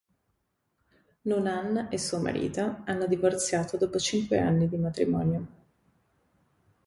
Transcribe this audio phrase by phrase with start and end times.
[1.27, 5.47] Noonan e suo marito hanno divorziato dopo cinque anni di matrimonio.